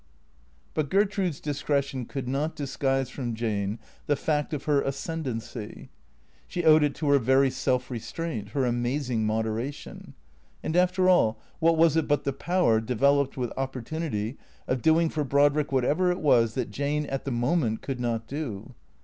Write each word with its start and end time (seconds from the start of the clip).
But 0.73 0.89
Gertrude's 0.89 1.39
discretion 1.39 2.07
could 2.07 2.27
not 2.27 2.55
disguise 2.55 3.11
from 3.11 3.35
Jane 3.35 3.77
the 4.07 4.15
fact 4.15 4.51
of 4.51 4.63
her 4.63 4.81
ascendency. 4.81 5.89
She 6.47 6.63
owed 6.65 6.81
it 6.81 6.95
to 6.95 7.09
her 7.09 7.19
very 7.19 7.51
self 7.51 7.91
restraint, 7.91 8.49
her 8.49 8.65
amazing 8.65 9.27
moderation. 9.27 10.15
And, 10.63 10.75
after 10.75 11.07
all, 11.07 11.37
what 11.59 11.77
was 11.77 11.95
it 11.95 12.07
but 12.07 12.23
the 12.23 12.33
power, 12.33 12.79
developed 12.81 13.37
with 13.37 13.53
opportunity, 13.55 14.39
of 14.67 14.81
doing 14.81 15.07
for 15.09 15.23
Brodrick 15.23 15.71
what 15.71 15.85
ever 15.85 16.09
it 16.09 16.19
was 16.19 16.55
that 16.55 16.71
Jane 16.71 17.05
at 17.05 17.23
the 17.23 17.29
moment 17.31 17.83
could 17.83 17.99
not 17.99 18.25
do 18.27 18.73